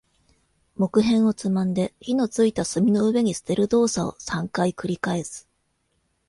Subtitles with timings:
[0.77, 5.47] 木片をつまんで、火の付いた炭の上に捨てる動作を三回繰り返す。